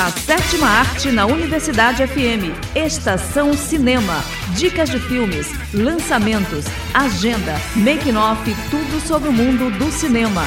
A 0.00 0.12
sétima 0.12 0.68
arte 0.68 1.10
na 1.10 1.26
Universidade 1.26 2.06
FM. 2.06 2.54
Estação 2.72 3.52
Cinema. 3.52 4.22
Dicas 4.54 4.88
de 4.88 5.00
filmes, 5.00 5.48
lançamentos, 5.74 6.66
agenda, 6.94 7.56
making-off, 7.74 8.40
tudo 8.70 9.00
sobre 9.00 9.28
o 9.28 9.32
mundo 9.32 9.76
do 9.76 9.90
cinema. 9.90 10.42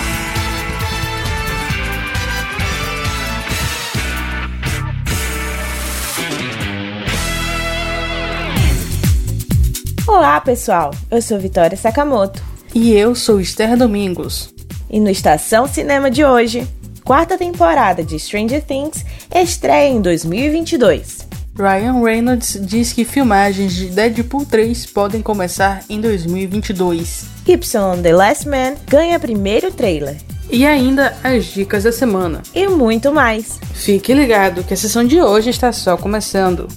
Olá, 10.07 10.39
pessoal. 10.39 10.91
Eu 11.11 11.21
sou 11.21 11.38
Vitória 11.38 11.75
Sakamoto. 11.75 12.41
E 12.73 12.93
eu 12.93 13.13
sou 13.13 13.41
Esther 13.41 13.75
Domingos. 13.75 14.49
E 14.89 14.97
no 14.97 15.09
Estação 15.09 15.68
Cinema 15.68 16.09
de 16.09 16.23
hoje, 16.23 16.65
quarta 17.04 17.38
temporada 17.38 18.04
de 18.04 18.17
Stranger 18.20 18.63
Things 18.63 19.05
estreia 19.34 19.89
em 19.89 20.02
2022. 20.02 21.27
Ryan 21.55 22.02
Reynolds 22.02 22.57
diz 22.62 22.93
que 22.93 23.03
filmagens 23.03 23.76
de 23.76 23.88
Deadpool 23.88 24.45
3 24.45 24.85
podem 24.88 25.21
começar 25.21 25.84
em 25.90 25.99
2022. 25.99 27.26
Y 27.45 27.57
The 28.02 28.13
Last 28.13 28.48
Man 28.48 28.76
ganha 28.88 29.20
primeiro 29.20 29.71
trailer. 29.71 30.17
E 30.49 30.66
ainda 30.66 31.16
as 31.23 31.45
dicas 31.45 31.84
da 31.84 31.91
semana. 31.91 32.41
E 32.53 32.67
muito 32.67 33.12
mais. 33.12 33.59
Fique 33.73 34.13
ligado 34.13 34.63
que 34.63 34.73
a 34.73 34.77
sessão 34.77 35.05
de 35.05 35.21
hoje 35.21 35.49
está 35.49 35.71
só 35.71 35.98
começando. 35.98 36.68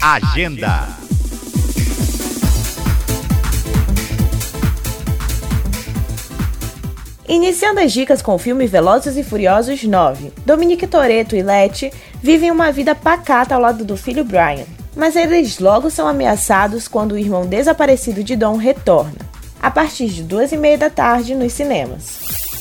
Agenda. 0.00 0.97
Iniciando 7.28 7.80
as 7.80 7.92
dicas 7.92 8.22
com 8.22 8.34
o 8.34 8.38
filme 8.38 8.66
Velozes 8.66 9.18
e 9.18 9.22
Furiosos 9.22 9.84
9, 9.84 10.32
Dominique 10.46 10.86
Toretto 10.86 11.36
e 11.36 11.42
Letty 11.42 11.92
vivem 12.22 12.50
uma 12.50 12.72
vida 12.72 12.94
pacata 12.94 13.54
ao 13.54 13.60
lado 13.60 13.84
do 13.84 13.98
filho 13.98 14.24
Brian, 14.24 14.64
mas 14.96 15.14
eles 15.14 15.58
logo 15.58 15.90
são 15.90 16.08
ameaçados 16.08 16.88
quando 16.88 17.12
o 17.12 17.18
irmão 17.18 17.44
desaparecido 17.44 18.24
de 18.24 18.34
Dom 18.34 18.56
retorna, 18.56 19.18
a 19.60 19.70
partir 19.70 20.06
de 20.06 20.22
duas 20.22 20.52
e 20.52 20.56
meia 20.56 20.78
da 20.78 20.88
tarde 20.88 21.34
nos 21.34 21.52
cinemas. 21.52 22.18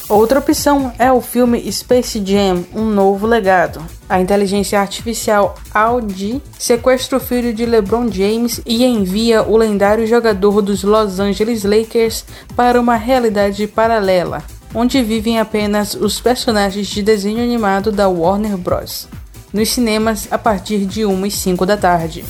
Outra 0.10 0.40
opção 0.40 0.92
é 1.00 1.10
o 1.14 1.22
filme 1.22 1.72
Space 1.72 2.22
Jam 2.26 2.66
Um 2.74 2.86
Novo 2.86 3.26
Legado. 3.26 3.82
A 4.10 4.20
inteligência 4.20 4.80
artificial 4.80 5.56
Audi 5.74 6.42
sequestra 6.58 7.18
o 7.18 7.22
filho 7.22 7.54
de 7.54 7.66
LeBron 7.66 8.10
James 8.12 8.62
e 8.66 8.86
envia 8.86 9.44
o 9.44 9.56
lendário 9.56 10.08
jogador 10.08 10.62
dos 10.62 10.84
Los 10.84 11.20
Angeles 11.20 11.64
Lakers 11.64 12.26
para 12.56 12.80
uma 12.80 12.96
realidade 12.96 13.68
paralela, 13.68 14.44
onde 14.74 15.02
vivem 15.02 15.40
apenas 15.40 15.94
os 15.94 16.20
personagens 16.20 16.88
de 16.88 17.02
desenho 17.02 17.44
animado 17.44 17.92
da 17.92 18.08
Warner 18.08 18.58
Bros. 18.58 19.08
Nos 19.54 19.70
cinemas 19.70 20.28
a 20.30 20.38
partir 20.38 20.86
de 20.86 21.06
1 21.06 21.26
e 21.26 21.32
5 21.32 21.66
da 21.66 21.78
tarde. 21.78 22.24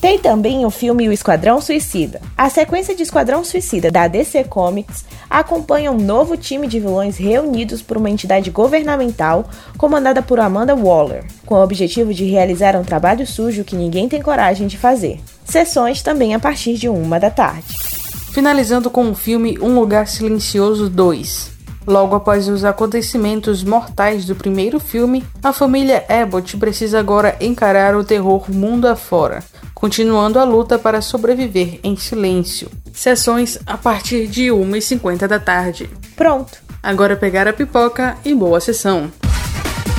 Tem 0.00 0.18
também 0.18 0.64
o 0.64 0.70
filme 0.70 1.06
O 1.06 1.12
Esquadrão 1.12 1.60
Suicida. 1.60 2.22
A 2.36 2.48
sequência 2.48 2.94
de 2.94 3.02
Esquadrão 3.02 3.44
Suicida 3.44 3.90
da 3.90 4.08
DC 4.08 4.44
Comics 4.44 5.04
acompanha 5.28 5.92
um 5.92 5.98
novo 5.98 6.38
time 6.38 6.66
de 6.66 6.80
vilões 6.80 7.18
reunidos 7.18 7.82
por 7.82 7.98
uma 7.98 8.08
entidade 8.08 8.50
governamental 8.50 9.44
comandada 9.76 10.22
por 10.22 10.40
Amanda 10.40 10.74
Waller, 10.74 11.24
com 11.44 11.54
o 11.54 11.62
objetivo 11.62 12.14
de 12.14 12.24
realizar 12.24 12.74
um 12.76 12.82
trabalho 12.82 13.26
sujo 13.26 13.62
que 13.62 13.76
ninguém 13.76 14.08
tem 14.08 14.22
coragem 14.22 14.66
de 14.66 14.78
fazer. 14.78 15.20
Sessões 15.44 16.02
também 16.02 16.34
a 16.34 16.38
partir 16.38 16.76
de 16.76 16.88
uma 16.88 17.20
da 17.20 17.28
tarde. 17.28 17.99
Finalizando 18.32 18.90
com 18.90 19.10
o 19.10 19.14
filme 19.14 19.58
Um 19.60 19.74
Lugar 19.74 20.06
Silencioso 20.06 20.88
2. 20.88 21.50
Logo 21.86 22.14
após 22.14 22.46
os 22.48 22.64
acontecimentos 22.64 23.64
mortais 23.64 24.24
do 24.24 24.36
primeiro 24.36 24.78
filme, 24.78 25.24
a 25.42 25.52
família 25.52 26.04
Abbott 26.08 26.56
precisa 26.56 27.00
agora 27.00 27.36
encarar 27.40 27.96
o 27.96 28.04
terror 28.04 28.48
mundo 28.48 28.86
afora, 28.86 29.42
continuando 29.74 30.38
a 30.38 30.44
luta 30.44 30.78
para 30.78 31.00
sobreviver 31.00 31.80
em 31.82 31.96
silêncio. 31.96 32.70
Sessões 32.92 33.58
a 33.66 33.76
partir 33.76 34.28
de 34.28 34.48
1h50 34.48 35.26
da 35.26 35.40
tarde. 35.40 35.90
Pronto! 36.14 36.58
Agora 36.82 37.16
pegar 37.16 37.48
a 37.48 37.52
pipoca 37.52 38.16
e 38.24 38.32
boa 38.32 38.60
sessão. 38.60 39.10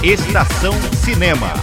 Estação 0.02 0.74
Cinema. 1.03 1.53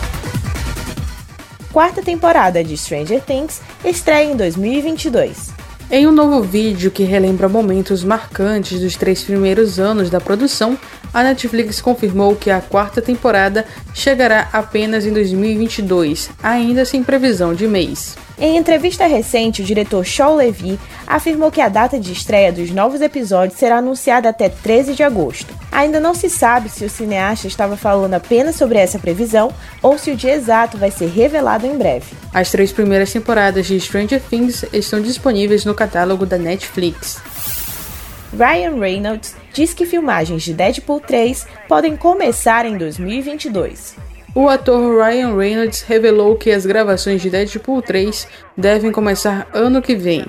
Quarta 1.72 2.02
temporada 2.02 2.62
de 2.62 2.76
Stranger 2.76 3.22
Things 3.22 3.60
estreia 3.84 4.30
em 4.30 4.36
2022. 4.36 5.57
Em 5.90 6.06
um 6.06 6.12
novo 6.12 6.42
vídeo 6.42 6.90
que 6.90 7.02
relembra 7.02 7.48
momentos 7.48 8.04
marcantes 8.04 8.78
dos 8.78 8.94
três 8.94 9.22
primeiros 9.22 9.80
anos 9.80 10.10
da 10.10 10.20
produção, 10.20 10.76
a 11.14 11.22
Netflix 11.22 11.80
confirmou 11.80 12.36
que 12.36 12.50
a 12.50 12.60
quarta 12.60 13.00
temporada 13.00 13.64
chegará 13.94 14.50
apenas 14.52 15.06
em 15.06 15.12
2022, 15.14 16.28
ainda 16.42 16.84
sem 16.84 17.02
previsão 17.02 17.54
de 17.54 17.66
mês. 17.66 18.18
Em 18.38 18.58
entrevista 18.58 19.06
recente, 19.06 19.62
o 19.62 19.64
diretor 19.64 20.04
Shaw 20.04 20.36
Levy 20.36 20.78
afirmou 21.06 21.50
que 21.50 21.62
a 21.62 21.70
data 21.70 21.98
de 21.98 22.12
estreia 22.12 22.52
dos 22.52 22.70
novos 22.70 23.00
episódios 23.00 23.58
será 23.58 23.78
anunciada 23.78 24.28
até 24.28 24.50
13 24.50 24.92
de 24.92 25.02
agosto. 25.02 25.57
Ainda 25.70 26.00
não 26.00 26.14
se 26.14 26.30
sabe 26.30 26.68
se 26.68 26.84
o 26.84 26.90
cineasta 26.90 27.46
estava 27.46 27.76
falando 27.76 28.14
apenas 28.14 28.56
sobre 28.56 28.78
essa 28.78 28.98
previsão 28.98 29.52
ou 29.82 29.98
se 29.98 30.10
o 30.10 30.16
dia 30.16 30.34
exato 30.34 30.78
vai 30.78 30.90
ser 30.90 31.08
revelado 31.08 31.66
em 31.66 31.76
breve. 31.76 32.06
As 32.32 32.50
três 32.50 32.72
primeiras 32.72 33.12
temporadas 33.12 33.66
de 33.66 33.78
Stranger 33.78 34.20
Things 34.20 34.64
estão 34.72 35.00
disponíveis 35.00 35.64
no 35.64 35.74
catálogo 35.74 36.24
da 36.24 36.38
Netflix. 36.38 37.20
Ryan 38.32 38.78
Reynolds 38.78 39.34
diz 39.52 39.72
que 39.72 39.86
filmagens 39.86 40.42
de 40.42 40.52
Deadpool 40.52 41.00
3 41.00 41.46
podem 41.66 41.96
começar 41.96 42.66
em 42.66 42.76
2022. 42.76 43.96
O 44.34 44.48
ator 44.48 45.02
Ryan 45.02 45.36
Reynolds 45.36 45.82
revelou 45.82 46.36
que 46.36 46.50
as 46.50 46.66
gravações 46.66 47.22
de 47.22 47.30
Deadpool 47.30 47.82
3 47.82 48.28
devem 48.56 48.92
começar 48.92 49.48
ano 49.54 49.80
que 49.80 49.96
vem. 49.96 50.26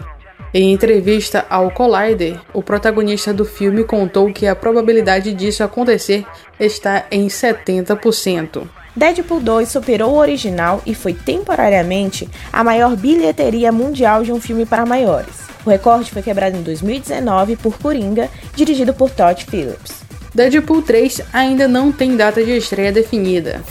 Em 0.52 0.74
entrevista 0.74 1.46
ao 1.48 1.70
Collider, 1.70 2.40
o 2.54 2.64
protagonista 2.64 3.32
do 3.32 3.46
filme 3.46 3.84
contou 3.84 4.34
que 4.34 4.48
a 4.48 4.56
probabilidade 4.56 5.32
disso 5.34 5.64
acontecer 5.64 6.26
está 6.60 7.06
em 7.12 7.28
70%. 7.28 8.68
Deadpool 8.96 9.40
2 9.40 9.70
superou 9.70 10.14
o 10.14 10.18
original 10.18 10.82
e 10.86 10.96
foi 10.96 11.14
temporariamente 11.14 12.28
a 12.52 12.64
maior 12.64 12.96
bilheteria 12.96 13.72
mundial 13.72 14.24
de 14.24 14.32
um 14.32 14.42
filme 14.42 14.66
para 14.66 14.88
maiores. 14.88 15.48
O 15.64 15.70
recorde 15.70 16.10
foi 16.10 16.24
quebrado 16.24 16.58
em 16.58 16.64
2019 16.64 17.56
por 17.58 17.78
Coringa, 17.78 18.28
dirigido 18.56 18.94
por 18.94 19.12
Todd 19.12 19.46
Phillips. 19.46 20.02
Deadpool 20.34 20.82
3 20.82 21.22
ainda 21.32 21.68
não 21.68 21.92
tem 21.92 22.18
data 22.18 22.44
de 22.44 22.58
estreia 22.58 22.92
definida. 22.92 23.62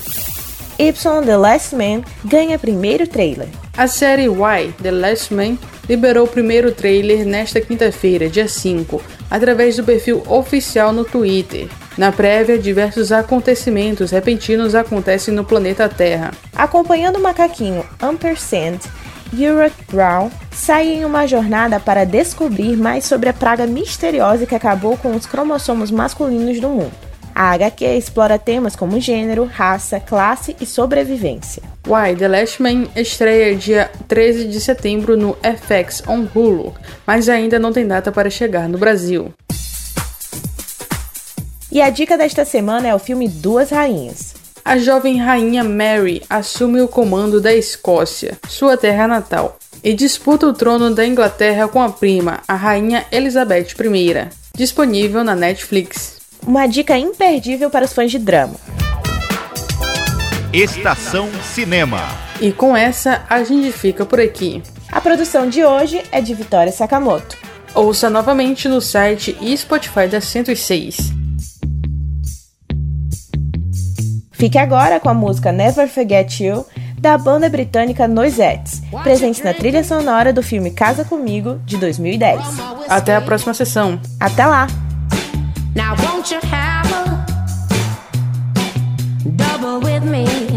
Y 0.79 0.93
The 0.93 1.37
Last 1.37 1.75
Man 1.75 2.03
ganha 2.25 2.57
primeiro 2.57 3.05
trailer. 3.07 3.49
A 3.77 3.89
série 3.89 4.29
Y 4.29 4.73
The 4.81 4.93
Last 4.93 5.35
Man 5.35 5.59
liberou 5.89 6.25
o 6.25 6.29
primeiro 6.29 6.73
trailer 6.73 7.25
nesta 7.25 7.61
quinta-feira, 7.61 8.29
dia 8.29 8.47
5, 8.47 9.03
através 9.31 9.77
do 9.77 9.85
perfil 9.85 10.23
oficial 10.27 10.93
no 10.93 11.05
Twitter. 11.05 11.69
Na 11.97 12.13
prévia, 12.13 12.59
diversos 12.59 13.11
acontecimentos 13.11 14.11
repentinos 14.11 14.75
acontecem 14.75 15.35
no 15.35 15.45
planeta 15.45 15.89
Terra. 15.89 16.33
Acompanhando 16.55 17.17
o 17.17 17.23
macaquinho 17.23 17.85
Ampersand, 18.01 18.79
Europe 19.37 19.75
Brown 19.91 20.31
sai 20.53 20.89
em 20.89 21.05
uma 21.05 21.27
jornada 21.27 21.81
para 21.81 22.05
descobrir 22.05 22.77
mais 22.77 23.05
sobre 23.05 23.29
a 23.29 23.33
praga 23.33 23.67
misteriosa 23.67 24.47
que 24.47 24.55
acabou 24.55 24.97
com 24.97 25.15
os 25.15 25.27
cromossomos 25.27 25.91
masculinos 25.91 26.61
do 26.61 26.69
mundo. 26.69 27.08
A 27.39 27.53
HQ 27.53 27.85
explora 27.97 28.37
temas 28.37 28.75
como 28.75 28.99
gênero, 28.99 29.45
raça, 29.45 30.01
classe 30.01 30.57
e 30.61 30.67
sobrevivência. 30.67 31.63
Why 31.87 32.17
The 32.17 32.27
Last 32.27 32.61
Man 32.61 32.89
estreia 32.97 33.55
dia 33.55 33.89
13 34.09 34.49
de 34.49 34.61
setembro 34.61 35.17
no 35.17 35.37
FX 35.37 36.03
on 36.09 36.27
Hulu, 36.35 36.75
mas 37.07 37.29
ainda 37.29 37.57
não 37.57 37.73
tem 37.73 37.87
data 37.87 38.11
para 38.11 38.29
chegar 38.29 38.69
no 38.69 38.77
Brasil. 38.77 39.33
E 41.71 41.81
a 41.81 41.91
dica 41.91 42.19
desta 42.19 42.45
semana 42.45 42.89
é 42.89 42.95
o 42.97 42.99
filme 42.99 43.29
Duas 43.29 43.71
Rainhas. 43.71 44.35
A 44.65 44.77
jovem 44.77 45.19
rainha 45.19 45.63
Mary 45.63 46.25
assume 46.29 46.81
o 46.81 46.89
comando 46.89 47.41
da 47.41 47.55
Escócia, 47.55 48.37
sua 48.49 48.77
terra 48.77 49.07
natal, 49.07 49.57
e 49.85 49.95
disputa 49.95 50.45
o 50.45 50.53
trono 50.53 50.93
da 50.93 51.07
Inglaterra 51.07 51.69
com 51.69 51.81
a 51.81 51.89
prima, 51.89 52.41
a 52.49 52.57
rainha 52.57 53.07
Elizabeth 53.13 53.77
I, 53.79 54.29
disponível 54.57 55.23
na 55.23 55.37
Netflix. 55.37 56.18
Uma 56.47 56.67
dica 56.67 56.97
imperdível 56.99 57.71
para 57.71 57.85
os 57.85 57.93
fãs 57.93 58.11
de 58.11 58.19
drama. 58.19 58.55
Estação 60.53 61.29
Cinema. 61.43 62.03
E 62.41 62.53
com 62.53 62.77
essa 62.77 63.23
a 63.29 63.43
gente 63.45 63.71
fica 63.73 64.07
por 64.07 64.19
aqui. 64.19 64.63
A 64.91 65.01
produção 65.01 65.49
de 65.49 65.65
hoje 65.65 66.03
é 66.11 66.21
de 66.21 66.33
Vitória 66.33 66.73
Sakamoto. 66.73 67.37
Ouça 67.75 68.09
novamente 68.09 68.69
no 68.69 68.81
site 68.81 69.37
e 69.41 69.57
Spotify 69.57 70.07
da 70.09 70.21
106. 70.21 71.13
Fique 74.33 74.57
agora 74.57 74.99
com 75.01 75.09
a 75.09 75.15
música 75.15 75.53
Never 75.53 75.89
Forget 75.89 76.43
You 76.43 76.65
da 76.99 77.17
banda 77.17 77.49
britânica 77.49 78.09
Noisettes, 78.09 78.83
presente 79.03 79.45
na 79.45 79.55
trilha 79.55 79.85
sonora 79.85 80.33
do 80.33 80.43
filme 80.43 80.71
Casa 80.71 81.05
Comigo 81.05 81.61
de 81.65 81.77
2010. 81.77 82.41
Até 82.89 83.15
a 83.15 83.21
próxima 83.21 83.55
sessão. 83.55 84.01
Até 84.19 84.47
lá! 84.47 84.67
Now 85.79 85.95
won't 86.03 86.29
you 86.33 86.41
have 86.41 86.91
a 86.91 87.07
double 89.37 89.79
with 89.79 90.03
me? 90.03 90.48